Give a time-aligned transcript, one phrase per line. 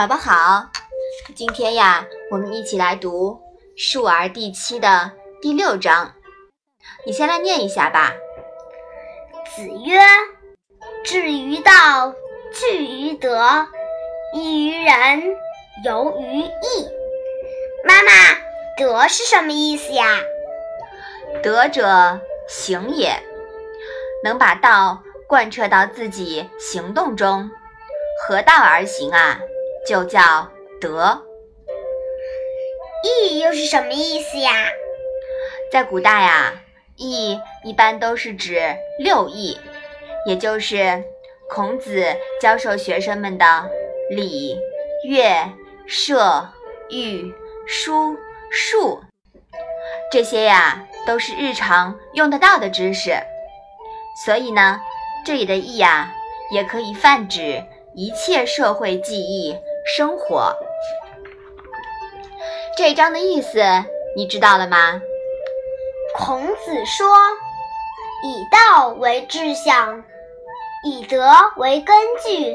[0.00, 0.70] 宝宝好，
[1.36, 3.34] 今天呀，我们一起来读
[3.76, 6.14] 《述而》第七的第六章。
[7.04, 8.14] 你先来念一下吧。
[9.54, 10.00] 子曰
[11.04, 12.14] ：“至于道，
[12.50, 13.66] 据于德，
[14.32, 15.36] 依于仁，
[15.84, 16.88] 游于义。”
[17.84, 18.10] 妈妈，
[18.78, 20.06] 德是什么意思呀？
[21.42, 23.22] 德者，行也，
[24.24, 27.50] 能把道贯彻到自己行动中，
[28.26, 29.38] 合道而行啊。
[29.86, 30.48] 就叫
[30.80, 31.22] 德，
[33.02, 34.52] 义又是什么意思呀？
[35.72, 36.52] 在古代呀，
[36.96, 39.58] 义一般都是指六义，
[40.26, 41.02] 也就是
[41.48, 42.04] 孔子
[42.40, 43.70] 教授学生们的
[44.10, 44.58] 礼、
[45.08, 45.50] 乐、
[45.86, 46.48] 射、
[46.90, 47.32] 御、
[47.66, 48.16] 书、
[48.50, 49.00] 数，
[50.12, 53.12] 这些呀都是日常用得到的知识。
[54.26, 54.80] 所以呢，
[55.24, 56.12] 这里的义呀，
[56.52, 59.56] 也可以泛指一切社会记忆。
[59.96, 60.54] 生活
[62.76, 63.60] 这章的意思
[64.14, 65.02] 你知道了吗？
[66.16, 67.08] 孔子说
[68.24, 70.04] ：“以道为志向，
[70.84, 72.54] 以德为根据，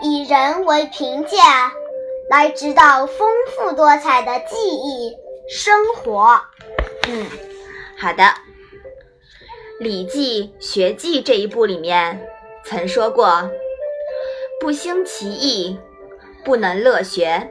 [0.00, 1.36] 以人为凭借，
[2.30, 5.14] 来指导丰富多彩的记忆
[5.50, 6.40] 生活。”
[7.06, 7.26] 嗯，
[7.98, 8.22] 好的，
[9.78, 12.26] 《礼记·学记》这一部里面
[12.64, 13.50] 曾说过
[14.58, 15.78] ：“不兴其义。”
[16.46, 17.50] 不能乐学，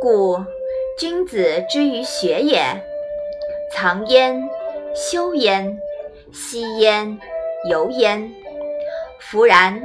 [0.00, 0.42] 故
[0.98, 2.82] 君子之于学也，
[3.70, 4.48] 藏焉，
[4.94, 5.78] 修焉，
[6.32, 7.20] 息焉，
[7.68, 8.32] 游焉。
[9.18, 9.82] 弗然，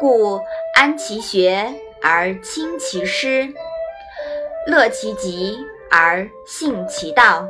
[0.00, 0.40] 故
[0.74, 3.46] 安其学而亲其师，
[4.66, 5.58] 乐其极
[5.90, 7.46] 而信其道，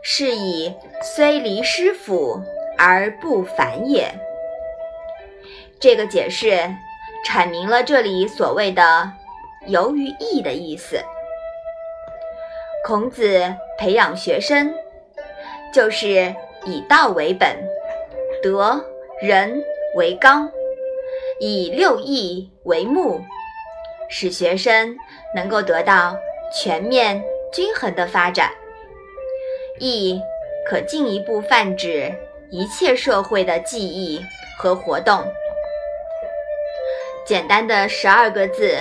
[0.00, 2.40] 是以虽离师府
[2.78, 4.14] 而不反也。
[5.80, 6.70] 这个解释。
[7.26, 9.12] 阐明了这里所谓的
[9.66, 10.98] “游于义”的意思。
[12.84, 14.72] 孔子培养学生，
[15.74, 16.34] 就是
[16.64, 17.56] 以道为本，
[18.42, 18.82] 德
[19.20, 19.62] 仁
[19.94, 20.50] 为纲，
[21.40, 23.20] 以六艺为目，
[24.08, 24.96] 使学生
[25.34, 26.16] 能够得到
[26.54, 28.50] 全面均衡的发展。
[29.80, 30.20] 义
[30.66, 32.14] 可进一步泛指
[32.50, 34.24] 一切社会的记忆
[34.56, 35.22] 和活动。
[37.28, 38.78] 简单的十二个字，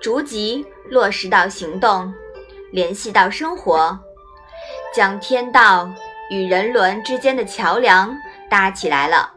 [0.00, 2.14] 逐级落实到行动，
[2.70, 3.98] 联系到生活，
[4.94, 5.90] 将天道
[6.30, 8.16] 与人伦之间的桥梁
[8.48, 9.28] 搭起来了，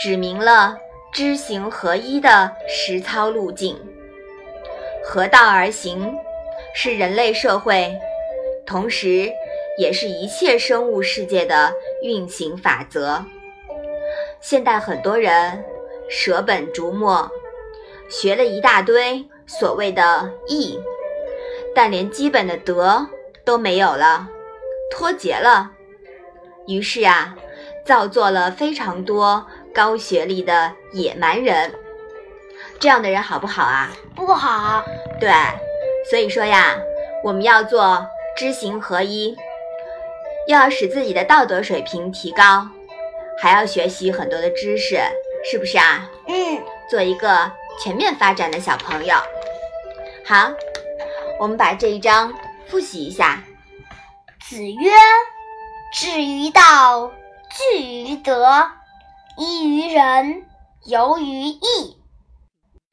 [0.00, 0.74] 指明了
[1.12, 3.78] 知行合一的实操路径。
[5.04, 6.10] 合道而行，
[6.74, 7.94] 是人类社会，
[8.64, 9.30] 同时
[9.78, 11.70] 也是一切生物世界的
[12.02, 13.22] 运行法则。
[14.40, 15.62] 现代很多人。
[16.08, 17.30] 舍本逐末，
[18.08, 20.80] 学了一大堆所谓的义，
[21.74, 23.06] 但连基本的德
[23.44, 24.28] 都没有了，
[24.90, 25.72] 脱节了。
[26.66, 27.36] 于是啊，
[27.84, 31.74] 造作了非常多高学历的野蛮人。
[32.78, 33.90] 这样的人好不好啊？
[34.14, 34.84] 不好。
[35.20, 35.30] 对，
[36.10, 36.76] 所以说呀，
[37.24, 39.36] 我们要做知行合一，
[40.46, 42.66] 要使自己的道德水平提高，
[43.38, 44.98] 还要学习很多的知识。
[45.44, 46.08] 是不是啊？
[46.26, 47.50] 嗯，做一个
[47.82, 49.14] 全面发展的小朋友。
[50.26, 50.50] 好，
[51.38, 52.32] 我们把这一章
[52.66, 53.42] 复习一下。
[54.40, 54.90] 子曰
[55.92, 57.10] ：“至于道，
[57.50, 58.70] 据于德，
[59.36, 60.46] 依于仁，
[60.84, 61.97] 游于义。”